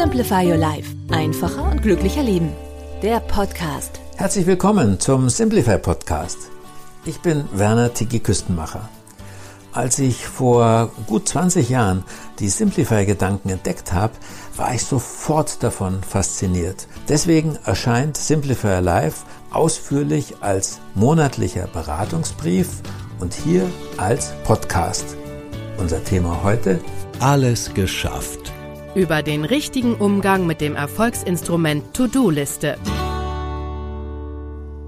Simplify 0.00 0.48
Your 0.48 0.58
Life. 0.58 0.94
Einfacher 1.10 1.72
und 1.72 1.82
glücklicher 1.82 2.22
Leben. 2.22 2.52
Der 3.02 3.18
Podcast. 3.18 3.98
Herzlich 4.14 4.46
willkommen 4.46 5.00
zum 5.00 5.28
Simplify 5.28 5.76
Podcast. 5.76 6.38
Ich 7.04 7.18
bin 7.18 7.42
Werner 7.52 7.92
Tiki 7.92 8.20
Küstenmacher. 8.20 8.88
Als 9.72 9.98
ich 9.98 10.24
vor 10.24 10.92
gut 11.08 11.28
20 11.28 11.68
Jahren 11.68 12.04
die 12.38 12.48
Simplify-Gedanken 12.48 13.48
entdeckt 13.48 13.92
habe, 13.92 14.12
war 14.56 14.72
ich 14.72 14.84
sofort 14.84 15.64
davon 15.64 16.00
fasziniert. 16.04 16.86
Deswegen 17.08 17.58
erscheint 17.64 18.16
Simplify 18.16 18.78
Live 18.80 19.24
ausführlich 19.50 20.36
als 20.42 20.78
monatlicher 20.94 21.66
Beratungsbrief 21.66 22.68
und 23.18 23.34
hier 23.34 23.68
als 23.96 24.32
Podcast. 24.44 25.16
Unser 25.76 26.04
Thema 26.04 26.44
heute? 26.44 26.78
Alles 27.18 27.74
geschafft. 27.74 28.52
Über 28.98 29.22
den 29.22 29.44
richtigen 29.44 29.94
Umgang 29.94 30.44
mit 30.44 30.60
dem 30.60 30.74
Erfolgsinstrument 30.74 31.94
To-Do-Liste. 31.94 32.76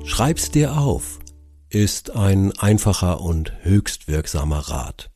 Schreib's 0.04 0.50
dir 0.50 0.76
auf 0.76 1.20
ist 1.68 2.10
ein 2.16 2.50
einfacher 2.58 3.20
und 3.20 3.52
höchst 3.62 4.08
wirksamer 4.08 4.58
Rat. 4.68 5.12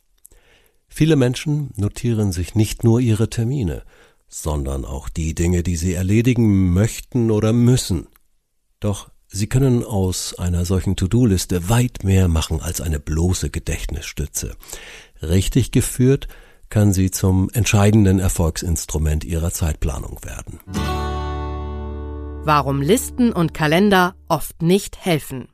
Viele 0.86 1.16
Menschen 1.16 1.72
notieren 1.74 2.30
sich 2.30 2.54
nicht 2.54 2.84
nur 2.84 3.00
ihre 3.00 3.28
Termine, 3.28 3.82
sondern 4.28 4.84
auch 4.84 5.08
die 5.08 5.34
Dinge, 5.34 5.64
die 5.64 5.74
sie 5.74 5.94
erledigen 5.94 6.72
möchten 6.72 7.32
oder 7.32 7.52
müssen. 7.52 8.06
Doch 8.78 9.10
sie 9.26 9.48
können 9.48 9.82
aus 9.82 10.38
einer 10.38 10.64
solchen 10.64 10.94
To-Do-Liste 10.94 11.68
weit 11.68 12.04
mehr 12.04 12.28
machen 12.28 12.60
als 12.60 12.80
eine 12.80 13.00
bloße 13.00 13.50
Gedächtnisstütze. 13.50 14.54
Richtig 15.20 15.72
geführt 15.72 16.28
kann 16.70 16.92
sie 16.92 17.10
zum 17.10 17.50
entscheidenden 17.52 18.18
Erfolgsinstrument 18.18 19.24
ihrer 19.24 19.50
Zeitplanung 19.50 20.20
werden. 20.24 20.60
Warum 22.44 22.82
Listen 22.82 23.32
und 23.32 23.54
Kalender 23.54 24.14
oft 24.28 24.60
nicht 24.60 25.04
helfen. 25.04 25.48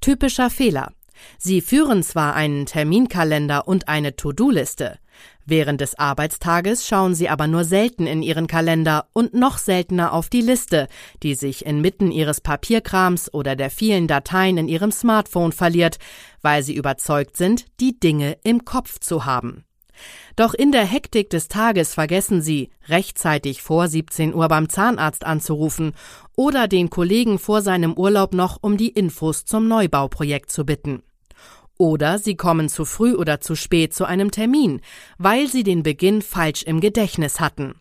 Typischer 0.00 0.50
Fehler. 0.50 0.92
Sie 1.38 1.60
führen 1.60 2.02
zwar 2.02 2.34
einen 2.34 2.66
Terminkalender 2.66 3.66
und 3.66 3.88
eine 3.88 4.16
To-Do-Liste. 4.16 4.98
Während 5.44 5.80
des 5.80 5.98
Arbeitstages 5.98 6.86
schauen 6.86 7.14
Sie 7.14 7.28
aber 7.28 7.46
nur 7.46 7.64
selten 7.64 8.06
in 8.06 8.22
Ihren 8.22 8.46
Kalender 8.46 9.08
und 9.12 9.34
noch 9.34 9.58
seltener 9.58 10.12
auf 10.12 10.28
die 10.28 10.40
Liste, 10.40 10.86
die 11.22 11.34
sich 11.34 11.66
inmitten 11.66 12.12
Ihres 12.12 12.40
Papierkrams 12.40 13.32
oder 13.34 13.56
der 13.56 13.70
vielen 13.70 14.06
Dateien 14.06 14.56
in 14.56 14.68
Ihrem 14.68 14.92
Smartphone 14.92 15.52
verliert, 15.52 15.98
weil 16.42 16.62
Sie 16.62 16.74
überzeugt 16.74 17.36
sind, 17.36 17.66
die 17.80 17.98
Dinge 17.98 18.38
im 18.44 18.64
Kopf 18.64 19.00
zu 19.00 19.24
haben. 19.24 19.64
Doch 20.36 20.54
in 20.54 20.72
der 20.72 20.84
Hektik 20.84 21.30
des 21.30 21.48
Tages 21.48 21.94
vergessen 21.94 22.42
Sie, 22.42 22.70
rechtzeitig 22.88 23.62
vor 23.62 23.88
17 23.88 24.34
Uhr 24.34 24.48
beim 24.48 24.68
Zahnarzt 24.68 25.24
anzurufen 25.24 25.92
oder 26.36 26.68
den 26.68 26.90
Kollegen 26.90 27.38
vor 27.38 27.62
seinem 27.62 27.94
Urlaub 27.94 28.34
noch 28.34 28.58
um 28.60 28.76
die 28.76 28.88
Infos 28.88 29.44
zum 29.44 29.68
Neubauprojekt 29.68 30.50
zu 30.50 30.64
bitten. 30.64 31.02
Oder 31.78 32.18
Sie 32.18 32.36
kommen 32.36 32.68
zu 32.68 32.84
früh 32.84 33.14
oder 33.14 33.40
zu 33.40 33.56
spät 33.56 33.92
zu 33.94 34.04
einem 34.04 34.30
Termin, 34.30 34.80
weil 35.18 35.48
Sie 35.48 35.64
den 35.64 35.82
Beginn 35.82 36.22
falsch 36.22 36.62
im 36.62 36.80
Gedächtnis 36.80 37.40
hatten. 37.40 37.74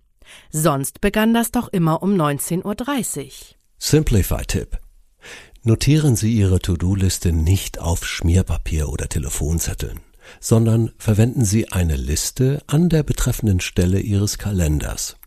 Sonst 0.50 1.01
begann 1.01 1.34
das 1.34 1.51
doch 1.51 1.67
immer 1.67 2.01
um 2.01 2.13
19.30 2.13 2.66
Uhr. 2.66 3.31
Simplify-Tipp. 3.78 4.79
Notieren 5.63 6.16
Sie 6.16 6.34
Ihre 6.34 6.59
To-Do-Liste 6.59 7.31
nicht 7.31 7.79
auf 7.79 8.06
Schmierpapier 8.06 8.90
oder 8.90 9.07
Telefonzetteln 9.07 10.00
sondern 10.40 10.92
verwenden 10.97 11.46
Sie 11.46 11.72
eine 11.72 11.96
Liste 11.96 12.62
an 12.68 12.90
der 12.90 13.03
betreffenden 13.03 13.59
Stelle 13.59 14.00
Ihres 14.00 14.38
Kalenders. 14.38 15.18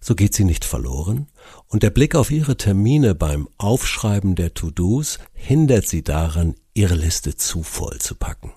So 0.00 0.14
geht 0.14 0.34
sie 0.34 0.44
nicht 0.44 0.64
verloren 0.64 1.26
und 1.68 1.82
der 1.82 1.90
Blick 1.90 2.14
auf 2.14 2.30
Ihre 2.30 2.56
Termine 2.56 3.14
beim 3.14 3.48
Aufschreiben 3.58 4.34
der 4.34 4.54
To-Dos 4.54 5.18
hindert 5.34 5.86
Sie 5.86 6.02
daran, 6.02 6.54
Ihre 6.74 6.94
Liste 6.94 7.36
zu 7.36 7.62
voll 7.62 7.98
zu 7.98 8.14
packen. 8.14 8.52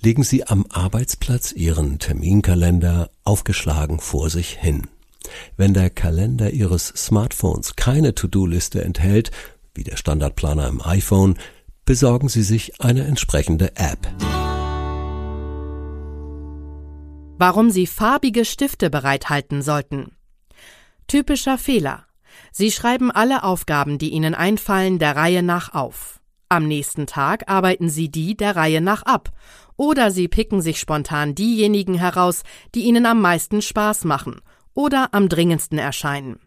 Legen 0.00 0.22
Sie 0.22 0.46
am 0.46 0.66
Arbeitsplatz 0.70 1.52
Ihren 1.52 1.98
Terminkalender 1.98 3.10
aufgeschlagen 3.24 3.98
vor 3.98 4.30
sich 4.30 4.50
hin. 4.50 4.86
Wenn 5.56 5.74
der 5.74 5.90
Kalender 5.90 6.50
Ihres 6.50 6.86
Smartphones 6.86 7.74
keine 7.74 8.14
To-Do-Liste 8.14 8.82
enthält, 8.82 9.32
wie 9.74 9.82
der 9.84 9.96
Standardplaner 9.96 10.68
im 10.68 10.80
iPhone, 10.80 11.36
besorgen 11.84 12.28
Sie 12.28 12.44
sich 12.44 12.80
eine 12.80 13.04
entsprechende 13.04 13.76
App. 13.76 14.08
Warum 17.38 17.70
Sie 17.70 17.86
farbige 17.86 18.44
Stifte 18.44 18.90
bereithalten 18.90 19.62
sollten. 19.62 20.12
Typischer 21.06 21.56
Fehler. 21.56 22.04
Sie 22.50 22.72
schreiben 22.72 23.12
alle 23.12 23.44
Aufgaben, 23.44 23.98
die 23.98 24.10
Ihnen 24.10 24.34
einfallen, 24.34 24.98
der 24.98 25.14
Reihe 25.14 25.44
nach 25.44 25.72
auf. 25.72 26.20
Am 26.48 26.66
nächsten 26.66 27.06
Tag 27.06 27.48
arbeiten 27.48 27.88
Sie 27.88 28.10
die 28.10 28.36
der 28.36 28.56
Reihe 28.56 28.80
nach 28.80 29.02
ab. 29.02 29.30
Oder 29.76 30.10
Sie 30.10 30.26
picken 30.26 30.60
sich 30.60 30.80
spontan 30.80 31.36
diejenigen 31.36 31.94
heraus, 31.94 32.42
die 32.74 32.82
Ihnen 32.82 33.06
am 33.06 33.20
meisten 33.20 33.62
Spaß 33.62 34.04
machen 34.04 34.40
oder 34.74 35.14
am 35.14 35.28
dringendsten 35.28 35.78
erscheinen. 35.78 36.40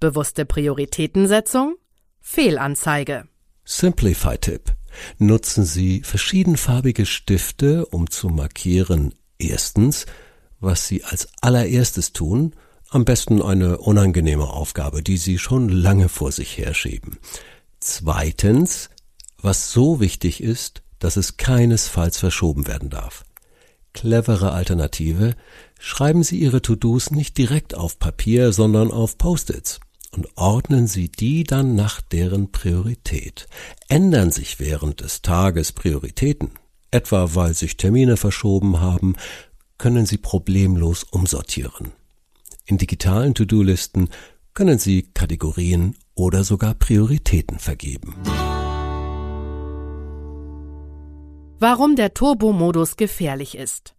Bewusste 0.00 0.46
Prioritätensetzung? 0.46 1.76
Fehlanzeige. 2.20 3.28
Simplify-Tipp. 3.64 4.72
Nutzen 5.18 5.64
Sie 5.64 6.02
verschiedenfarbige 6.02 7.04
Stifte, 7.04 7.84
um 7.86 8.08
zu 8.08 8.28
markieren, 8.28 9.14
erstens, 9.38 10.06
was 10.60 10.86
Sie 10.86 11.04
als 11.04 11.28
allererstes 11.40 12.12
tun, 12.12 12.54
am 12.90 13.04
besten 13.04 13.40
eine 13.40 13.78
unangenehme 13.78 14.48
Aufgabe, 14.48 15.02
die 15.02 15.16
Sie 15.16 15.38
schon 15.38 15.68
lange 15.68 16.08
vor 16.08 16.32
sich 16.32 16.58
herschieben. 16.58 17.18
Zweitens, 17.78 18.90
was 19.40 19.72
so 19.72 20.00
wichtig 20.00 20.42
ist, 20.42 20.82
dass 20.98 21.16
es 21.16 21.36
keinesfalls 21.36 22.18
verschoben 22.18 22.66
werden 22.66 22.90
darf. 22.90 23.24
Clevere 23.92 24.52
Alternative, 24.52 25.34
schreiben 25.78 26.22
Sie 26.22 26.38
Ihre 26.38 26.62
To-Dos 26.62 27.10
nicht 27.10 27.38
direkt 27.38 27.74
auf 27.74 27.98
Papier, 27.98 28.52
sondern 28.52 28.90
auf 28.90 29.18
Post-its 29.18 29.80
und 30.12 30.28
ordnen 30.36 30.86
Sie 30.86 31.08
die 31.08 31.44
dann 31.44 31.74
nach 31.74 32.00
deren 32.00 32.52
Priorität. 32.52 33.46
Ändern 33.88 34.30
sich 34.30 34.60
während 34.60 35.00
des 35.00 35.22
Tages 35.22 35.72
Prioritäten, 35.72 36.50
etwa 36.90 37.34
weil 37.34 37.54
sich 37.54 37.76
Termine 37.76 38.16
verschoben 38.16 38.80
haben 38.80 39.14
können 39.80 40.04
Sie 40.04 40.18
problemlos 40.18 41.04
umsortieren. 41.04 41.92
In 42.66 42.76
digitalen 42.76 43.34
To-Do-Listen 43.34 44.10
können 44.52 44.78
Sie 44.78 45.04
Kategorien 45.14 45.96
oder 46.14 46.44
sogar 46.44 46.74
Prioritäten 46.74 47.58
vergeben. 47.58 48.14
Warum 51.58 51.96
der 51.96 52.12
Turbo-Modus 52.12 52.96
gefährlich 52.96 53.56
ist. 53.56 53.94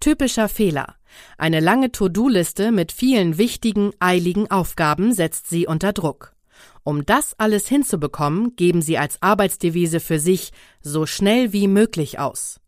Typischer 0.00 0.50
Fehler. 0.50 0.96
Eine 1.38 1.60
lange 1.60 1.92
To-Do-Liste 1.92 2.70
mit 2.70 2.92
vielen 2.92 3.38
wichtigen, 3.38 3.92
eiligen 3.98 4.50
Aufgaben 4.50 5.14
setzt 5.14 5.48
Sie 5.48 5.66
unter 5.66 5.94
Druck. 5.94 6.34
Um 6.84 7.06
das 7.06 7.34
alles 7.38 7.66
hinzubekommen, 7.68 8.54
geben 8.54 8.82
Sie 8.82 8.98
als 8.98 9.22
Arbeitsdevise 9.22 10.00
für 10.00 10.18
sich 10.18 10.52
so 10.82 11.06
schnell 11.06 11.54
wie 11.54 11.68
möglich 11.68 12.18
aus. 12.18 12.60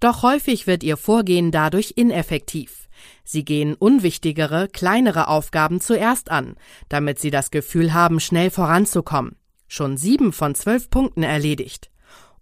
Doch 0.00 0.22
häufig 0.22 0.66
wird 0.66 0.82
ihr 0.82 0.96
Vorgehen 0.96 1.50
dadurch 1.50 1.94
ineffektiv. 1.96 2.88
Sie 3.24 3.44
gehen 3.44 3.74
unwichtigere, 3.74 4.68
kleinere 4.68 5.28
Aufgaben 5.28 5.80
zuerst 5.80 6.30
an, 6.30 6.56
damit 6.88 7.18
sie 7.18 7.30
das 7.30 7.50
Gefühl 7.50 7.92
haben, 7.94 8.20
schnell 8.20 8.50
voranzukommen. 8.50 9.36
Schon 9.68 9.96
sieben 9.96 10.32
von 10.32 10.54
zwölf 10.54 10.90
Punkten 10.90 11.22
erledigt. 11.22 11.90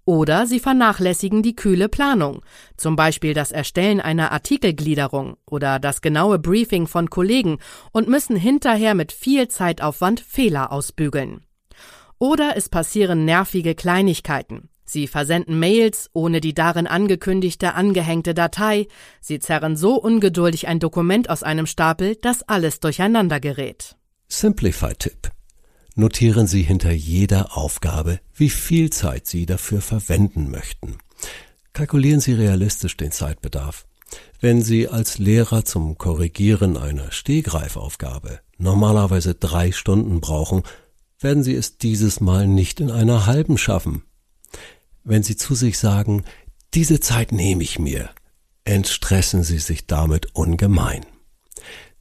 Oder 0.06 0.47
sie 0.47 0.61
vernachlässigen 0.61 1.43
die 1.43 1.56
kühle 1.56 1.89
Planung, 1.89 2.43
zum 2.77 2.95
Beispiel 2.95 3.33
das 3.33 3.53
Erstellen 3.53 4.03
einer 4.03 4.33
Artikelgliederung 4.33 5.39
oder 5.47 5.79
das 5.79 6.03
genaue 6.03 6.39
Briefing 6.39 6.87
von 6.87 7.09
Kollegen 7.09 7.59
und 7.93 8.09
müssen 8.09 8.37
hinterher 8.37 8.95
mit 8.95 9.12
viel 9.12 9.49
Zeitaufwand 9.49 10.21
Fehler 10.21 10.73
ausbügeln. 10.73 11.47
Oder 12.19 12.57
es 12.57 12.69
passieren 12.69 13.25
nervige 13.25 13.75
Kleinigkeiten. 13.75 14.69
Sie 14.85 15.07
versenden 15.07 15.59
Mails 15.59 16.11
ohne 16.13 16.41
die 16.41 16.55
darin 16.55 16.87
angekündigte 16.87 17.75
angehängte 17.75 18.35
Datei, 18.35 18.87
sie 19.21 19.39
zerren 19.39 19.77
so 19.77 19.95
ungeduldig 19.95 20.69
ein 20.69 20.79
Dokument 20.79 21.31
aus 21.31 21.43
einem 21.43 21.67
Stapel, 21.67 22.17
dass 22.17 22.43
alles 22.43 22.81
durcheinander 22.81 23.41
gerät. 23.41 23.97
Simplify-Tipp. 24.29 25.31
Notieren 25.97 26.49
Sie 26.49 26.63
hinter 26.63 26.91
jeder 26.91 27.57
Aufgabe, 27.57 28.19
wie 28.35 28.51
viel 28.51 28.91
Zeit 28.91 29.27
Sie 29.27 29.47
dafür 29.47 29.81
verwenden 29.81 30.51
möchten. 30.51 30.99
Kalkulieren 31.73 32.21
Sie 32.21 32.33
realistisch 32.33 32.97
den 32.97 33.13
Zeitbedarf. 33.13 33.87
Wenn 34.41 34.61
Sie 34.61 34.89
als 34.89 35.19
Lehrer 35.19 35.65
zum 35.65 35.97
Korrigieren 35.97 36.77
einer 36.77 37.13
Stehgreifaufgabe 37.13 38.41
normalerweise 38.59 39.35
drei 39.35 39.73
Stunden 39.73 40.21
brauchen, 40.21 40.63
werden 41.21 41.43
Sie 41.43 41.55
es 41.55 41.79
dieses 41.79 42.21
Mal 42.21 42.47
nicht 42.47 42.81
in 42.81 42.91
einer 42.91 43.27
halben 43.27 43.57
schaffen. 43.57 44.03
Wenn 45.05 45.23
Sie 45.23 45.37
zu 45.37 45.55
sich 45.55 45.79
sagen, 45.79 46.25
diese 46.73 46.99
Zeit 46.99 47.31
nehme 47.31 47.62
ich 47.62 47.79
mir, 47.79 48.09
entstressen 48.65 49.43
Sie 49.43 49.59
sich 49.59 49.87
damit 49.87 50.35
ungemein. 50.35 51.05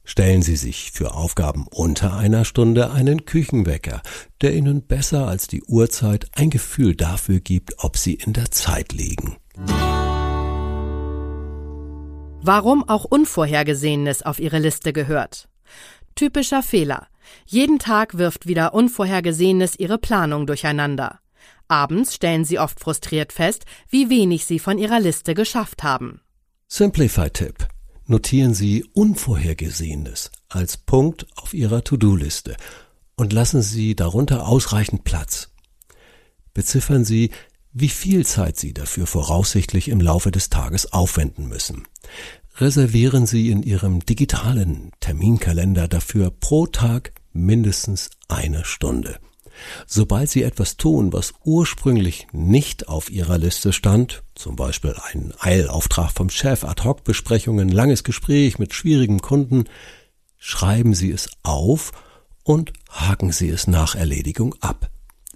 Stellen 0.04 0.40
Sie 0.40 0.56
sich 0.56 0.90
für 0.90 1.12
Aufgaben 1.14 1.66
unter 1.70 2.14
einer 2.16 2.46
Stunde 2.46 2.90
einen 2.90 3.26
Küchenwecker, 3.26 4.00
der 4.40 4.54
Ihnen 4.54 4.86
besser 4.86 5.28
als 5.28 5.48
die 5.48 5.62
Uhrzeit 5.64 6.30
ein 6.34 6.48
Gefühl 6.48 6.96
dafür 6.96 7.40
gibt, 7.40 7.84
ob 7.84 7.98
Sie 7.98 8.14
in 8.14 8.32
der 8.32 8.50
Zeit 8.50 8.92
liegen. 8.92 9.36
Warum 12.42 12.88
auch 12.88 13.04
Unvorhergesehenes 13.04 14.22
auf 14.22 14.38
Ihre 14.38 14.58
Liste 14.58 14.94
gehört. 14.94 15.48
Typischer 16.14 16.62
Fehler. 16.62 17.08
Jeden 17.46 17.78
Tag 17.78 18.16
wirft 18.16 18.46
wieder 18.46 18.72
Unvorhergesehenes 18.72 19.78
Ihre 19.78 19.98
Planung 19.98 20.46
durcheinander. 20.46 21.20
Abends 21.68 22.14
stellen 22.14 22.44
Sie 22.44 22.58
oft 22.58 22.80
frustriert 22.80 23.32
fest, 23.32 23.64
wie 23.88 24.10
wenig 24.10 24.44
Sie 24.44 24.58
von 24.58 24.78
Ihrer 24.78 25.00
Liste 25.00 25.34
geschafft 25.34 25.82
haben. 25.82 26.20
Simplify-Tipp. 26.68 27.68
Notieren 28.06 28.52
Sie 28.52 28.84
Unvorhergesehenes 28.92 30.30
als 30.48 30.76
Punkt 30.76 31.26
auf 31.36 31.54
Ihrer 31.54 31.82
To-Do-Liste 31.82 32.56
und 33.16 33.32
lassen 33.32 33.62
Sie 33.62 33.94
darunter 33.96 34.46
ausreichend 34.46 35.04
Platz. 35.04 35.50
Beziffern 36.52 37.04
Sie, 37.04 37.30
wie 37.72 37.88
viel 37.88 38.26
Zeit 38.26 38.56
Sie 38.56 38.74
dafür 38.74 39.06
voraussichtlich 39.06 39.88
im 39.88 40.00
Laufe 40.00 40.30
des 40.30 40.50
Tages 40.50 40.92
aufwenden 40.92 41.48
müssen. 41.48 41.84
Reservieren 42.56 43.26
Sie 43.26 43.50
in 43.50 43.62
Ihrem 43.62 44.00
digitalen 44.00 44.92
Terminkalender 45.00 45.88
dafür 45.88 46.30
pro 46.30 46.66
Tag 46.66 47.12
mindestens 47.32 48.10
eine 48.28 48.64
Stunde. 48.64 49.18
Sobald 49.86 50.30
Sie 50.30 50.42
etwas 50.42 50.76
tun, 50.76 51.12
was 51.12 51.34
ursprünglich 51.44 52.26
nicht 52.32 52.88
auf 52.88 53.10
Ihrer 53.10 53.38
Liste 53.38 53.72
stand, 53.72 54.22
zum 54.34 54.56
Beispiel 54.56 54.94
ein 55.12 55.32
Eilauftrag 55.38 56.10
vom 56.10 56.30
Chef, 56.30 56.64
Ad-Hoc-Besprechungen, 56.64 57.68
langes 57.68 58.04
Gespräch 58.04 58.58
mit 58.58 58.74
schwierigen 58.74 59.20
Kunden, 59.20 59.64
schreiben 60.38 60.94
Sie 60.94 61.10
es 61.10 61.30
auf 61.42 61.92
und 62.42 62.72
haken 62.90 63.32
Sie 63.32 63.48
es 63.48 63.66
nach 63.66 63.94
Erledigung 63.94 64.54
ab. 64.60 64.90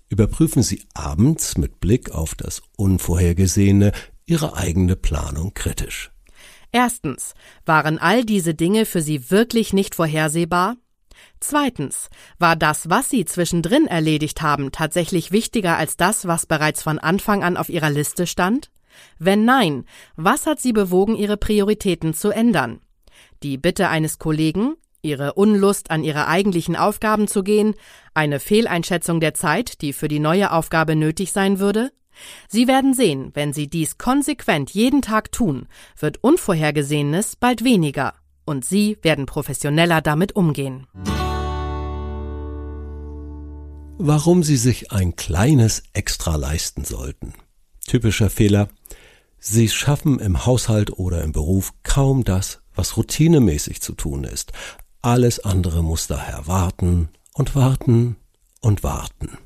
Überprüfen 0.08 0.62
Sie 0.62 0.84
abends 0.94 1.58
mit 1.58 1.80
Blick 1.80 2.10
auf 2.12 2.34
das 2.34 2.62
Unvorhergesehene 2.76 3.92
Ihre 4.26 4.56
eigene 4.56 4.96
Planung 4.96 5.54
kritisch. 5.54 6.10
Erstens, 6.70 7.34
waren 7.64 7.98
all 7.98 8.24
diese 8.24 8.54
Dinge 8.54 8.84
für 8.84 9.00
Sie 9.00 9.30
wirklich 9.30 9.72
nicht 9.72 9.94
vorhersehbar? 9.94 10.76
Zweitens, 11.40 12.10
war 12.38 12.56
das, 12.56 12.90
was 12.90 13.08
Sie 13.10 13.24
zwischendrin 13.24 13.86
erledigt 13.86 14.42
haben, 14.42 14.72
tatsächlich 14.72 15.32
wichtiger 15.32 15.76
als 15.76 15.96
das, 15.96 16.26
was 16.26 16.46
bereits 16.46 16.82
von 16.82 16.98
Anfang 16.98 17.44
an 17.44 17.56
auf 17.56 17.68
Ihrer 17.68 17.90
Liste 17.90 18.26
stand? 18.26 18.70
Wenn 19.18 19.44
nein, 19.44 19.84
was 20.16 20.46
hat 20.46 20.60
Sie 20.60 20.72
bewogen, 20.72 21.16
Ihre 21.16 21.36
Prioritäten 21.36 22.14
zu 22.14 22.30
ändern? 22.30 22.80
Die 23.42 23.56
Bitte 23.56 23.88
eines 23.88 24.18
Kollegen, 24.18 24.74
Ihre 25.02 25.34
Unlust 25.34 25.90
an 25.90 26.02
Ihre 26.02 26.26
eigentlichen 26.26 26.74
Aufgaben 26.76 27.28
zu 27.28 27.44
gehen, 27.44 27.74
eine 28.14 28.40
Fehleinschätzung 28.40 29.20
der 29.20 29.34
Zeit, 29.34 29.80
die 29.80 29.92
für 29.92 30.08
die 30.08 30.18
neue 30.18 30.52
Aufgabe 30.52 30.96
nötig 30.96 31.32
sein 31.32 31.60
würde? 31.60 31.92
Sie 32.48 32.66
werden 32.66 32.94
sehen, 32.94 33.30
wenn 33.34 33.52
Sie 33.52 33.68
dies 33.68 33.96
konsequent 33.96 34.70
jeden 34.70 35.02
Tag 35.02 35.30
tun, 35.30 35.68
wird 35.96 36.22
Unvorhergesehenes 36.22 37.36
bald 37.36 37.62
weniger 37.62 38.14
und 38.48 38.64
Sie 38.64 38.98
werden 39.02 39.26
professioneller 39.26 40.00
damit 40.00 40.34
umgehen. 40.34 40.86
Warum 43.98 44.42
Sie 44.42 44.56
sich 44.56 44.90
ein 44.90 45.16
kleines 45.16 45.82
Extra 45.92 46.36
leisten 46.36 46.84
sollten. 46.84 47.34
Typischer 47.86 48.30
Fehler. 48.30 48.68
Sie 49.38 49.68
schaffen 49.68 50.18
im 50.18 50.46
Haushalt 50.46 50.98
oder 50.98 51.22
im 51.22 51.32
Beruf 51.32 51.72
kaum 51.82 52.24
das, 52.24 52.60
was 52.74 52.96
routinemäßig 52.96 53.80
zu 53.80 53.92
tun 53.94 54.24
ist. 54.24 54.52
Alles 55.02 55.40
andere 55.40 55.82
muss 55.82 56.06
daher 56.06 56.46
warten 56.46 57.08
und 57.34 57.54
warten 57.54 58.16
und 58.60 58.82
warten. 58.82 59.38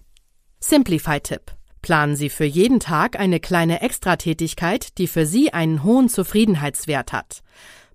Simplify-Tipp. 0.61 1.53
Planen 1.83 2.15
Sie 2.15 2.29
für 2.29 2.45
jeden 2.45 2.79
Tag 2.79 3.19
eine 3.19 3.41
kleine 3.41 3.83
Extratätigkeit, 3.83 4.97
die 4.99 5.09
für 5.09 5.27
Sie 5.27 5.53
einen 5.53 5.83
hohen 5.83 6.09
Zufriedenheitswert 6.09 7.13
hat. 7.13 7.43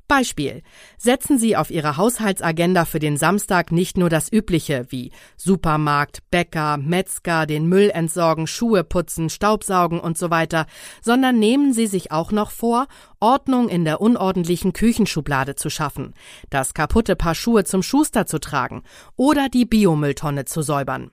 Beispiel. 0.08 0.64
Setzen 0.98 1.38
Sie 1.38 1.56
auf 1.56 1.70
Ihre 1.70 1.98
Haushaltsagenda 1.98 2.86
für 2.86 3.00
den 3.00 3.18
Samstag 3.18 3.72
nicht 3.72 3.98
nur 3.98 4.10
das 4.10 4.32
Übliche 4.32 4.86
wie 4.90 5.12
Supermarkt, 5.36 6.20
Bäcker, 6.32 6.78
Metzger, 6.78 7.46
den 7.46 7.68
Müll 7.68 7.90
entsorgen, 7.90 8.48
Schuhe 8.48 8.84
putzen, 8.84 9.30
Staubsaugen 9.30 10.00
und 10.00 10.18
so 10.18 10.30
weiter, 10.30 10.66
sondern 11.02 11.40
nehmen 11.40 11.74
Sie 11.74 11.88
sich 11.88 12.12
auch 12.12 12.32
noch 12.32 12.52
vor, 12.52 12.88
Ordnung 13.20 13.70
in 13.70 13.84
der 13.84 14.00
unordentlichen 14.00 14.74
Küchenschublade 14.74 15.56
zu 15.56 15.70
schaffen, 15.70 16.14
das 16.50 16.74
kaputte 16.74 17.16
Paar 17.16 17.36
Schuhe 17.36 17.64
zum 17.64 17.84
Schuster 17.84 18.26
zu 18.26 18.40
tragen 18.40 18.84
oder 19.16 19.50
die 19.50 19.66
Biomülltonne 19.66 20.46
zu 20.46 20.62
säubern. 20.62 21.12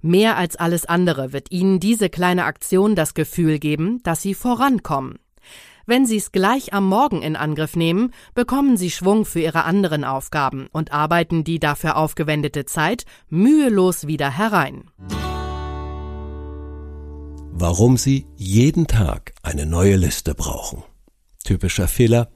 Mehr 0.00 0.36
als 0.36 0.56
alles 0.56 0.86
andere 0.86 1.32
wird 1.32 1.50
Ihnen 1.50 1.80
diese 1.80 2.08
kleine 2.08 2.44
Aktion 2.44 2.94
das 2.94 3.14
Gefühl 3.14 3.58
geben, 3.58 4.02
dass 4.02 4.22
Sie 4.22 4.34
vorankommen. 4.34 5.18
Wenn 5.86 6.06
Sie 6.06 6.16
es 6.16 6.32
gleich 6.32 6.72
am 6.72 6.88
Morgen 6.88 7.20
in 7.20 7.36
Angriff 7.36 7.76
nehmen, 7.76 8.12
bekommen 8.34 8.76
Sie 8.76 8.90
Schwung 8.90 9.24
für 9.24 9.40
Ihre 9.40 9.64
anderen 9.64 10.04
Aufgaben 10.04 10.68
und 10.72 10.92
arbeiten 10.92 11.44
die 11.44 11.58
dafür 11.58 11.96
aufgewendete 11.96 12.64
Zeit 12.64 13.04
mühelos 13.28 14.06
wieder 14.06 14.30
herein. 14.30 14.90
Warum 17.52 17.96
Sie 17.98 18.26
jeden 18.36 18.86
Tag 18.86 19.34
eine 19.42 19.66
neue 19.66 19.96
Liste 19.96 20.34
brauchen. 20.34 20.82
Typischer 21.44 21.86
Fehler. 21.86 22.30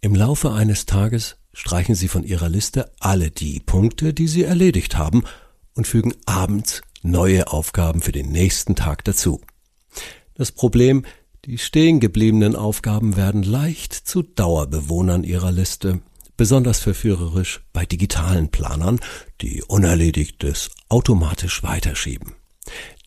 Im 0.00 0.16
Laufe 0.16 0.52
eines 0.52 0.84
Tages 0.84 1.36
streichen 1.52 1.94
Sie 1.94 2.08
von 2.08 2.24
Ihrer 2.24 2.48
Liste 2.48 2.90
alle 2.98 3.30
die 3.30 3.60
Punkte, 3.60 4.12
die 4.12 4.26
Sie 4.26 4.42
erledigt 4.42 4.98
haben 4.98 5.22
und 5.74 5.86
fügen 5.86 6.14
abends 6.26 6.82
neue 7.02 7.52
Aufgaben 7.52 8.02
für 8.02 8.12
den 8.12 8.30
nächsten 8.30 8.74
Tag 8.74 9.04
dazu. 9.04 9.40
Das 10.34 10.52
Problem, 10.52 11.04
die 11.44 11.58
stehen 11.58 11.98
gebliebenen 11.98 12.54
Aufgaben 12.54 13.16
werden 13.16 13.42
leicht 13.42 13.92
zu 13.92 14.22
Dauerbewohnern 14.22 15.24
ihrer 15.24 15.50
Liste, 15.50 16.00
besonders 16.36 16.78
verführerisch 16.78 17.62
bei 17.72 17.84
digitalen 17.84 18.50
Planern, 18.50 19.00
die 19.40 19.62
Unerledigtes 19.62 20.70
automatisch 20.88 21.62
weiterschieben. 21.64 22.34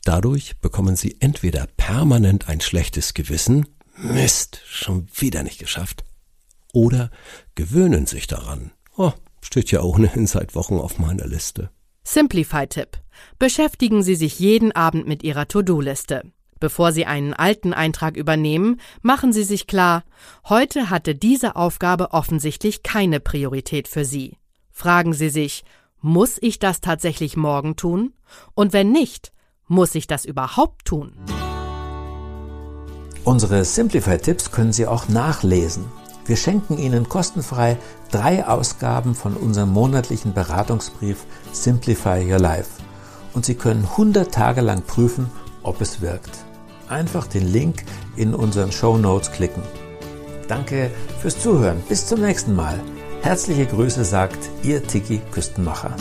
Dadurch 0.04 0.58
bekommen 0.58 0.98
sie 0.98 1.16
entweder 1.22 1.68
permanent 1.78 2.50
ein 2.50 2.60
schlechtes 2.60 3.14
Gewissen, 3.14 3.68
Mist, 3.98 4.62
schon 4.68 5.08
wieder 5.16 5.44
nicht 5.44 5.60
geschafft, 5.60 6.04
oder 6.74 7.10
gewöhnen 7.56 8.06
sich 8.06 8.28
daran. 8.28 8.72
Oh, 8.98 9.14
steht 9.42 9.72
ja 9.72 9.82
ohnehin 9.82 10.28
seit 10.28 10.56
Wochen 10.56 10.76
auf 10.76 11.00
meiner 11.00 11.26
Liste. 11.26 11.70
Simplify-Tipp. 12.04 13.00
Beschäftigen 13.40 14.04
Sie 14.04 14.16
sich 14.16 14.38
jeden 14.40 14.74
Abend 14.74 15.08
mit 15.08 15.24
Ihrer 15.24 15.48
To-Do-Liste. 15.48 16.34
Bevor 16.66 16.92
Sie 16.92 17.06
einen 17.06 17.36
alten 17.36 17.74
Eintrag 17.74 18.18
übernehmen, 18.18 18.82
machen 19.04 19.32
Sie 19.32 19.44
sich 19.44 19.68
klar, 19.68 20.04
heute 20.50 20.90
hatte 20.90 21.14
diese 21.14 21.56
Aufgabe 21.56 22.12
offensichtlich 22.12 22.82
keine 22.82 23.20
Priorität 23.20 23.88
für 23.88 24.04
Sie. 24.04 24.40
Fragen 24.72 25.14
Sie 25.14 25.30
sich, 25.30 25.64
muss 26.02 26.40
ich 26.42 26.58
das 26.58 26.82
tatsächlich 26.82 27.38
morgen 27.38 27.76
tun? 27.76 28.14
Und 28.56 28.74
wenn 28.74 28.92
nicht, 28.92 29.32
muss 29.68 29.94
ich 29.94 30.08
das 30.08 30.26
überhaupt 30.26 30.86
tun? 30.86 31.14
Unsere 33.24 33.64
Simplify-Tipps 33.64 34.52
können 34.52 34.74
Sie 34.74 34.88
auch 34.88 35.08
nachlesen. 35.08 35.86
Wir 36.26 36.36
schenken 36.36 36.80
Ihnen 36.80 37.08
kostenfrei 37.08 37.78
drei 38.10 38.48
Ausgaben 38.48 39.14
von 39.14 39.38
unserem 39.38 39.72
monatlichen 39.72 40.34
Beratungsbrief 40.34 41.28
Simplify 41.52 42.28
Your 42.28 42.40
Life. 42.40 42.82
Und 43.36 43.46
Sie 43.46 43.54
können 43.54 43.84
100 43.84 44.34
Tage 44.34 44.62
lang 44.62 44.82
prüfen, 44.82 45.30
ob 45.62 45.80
es 45.82 46.02
wirkt. 46.02 46.46
Einfach 46.90 47.28
den 47.28 47.48
Link 47.52 47.84
in 48.16 48.34
unseren 48.34 48.72
Show 48.72 48.98
Notes 48.98 49.32
klicken. 49.32 49.64
Danke 50.48 50.92
fürs 51.22 51.40
Zuhören. 51.40 51.82
Bis 51.90 52.06
zum 52.06 52.22
nächsten 52.22 52.56
Mal. 52.56 52.80
Herzliche 53.22 53.66
Grüße 53.66 54.06
sagt 54.06 54.50
Ihr 54.62 54.86
Tiki 54.86 55.20
Küstenmacher. 55.32 55.96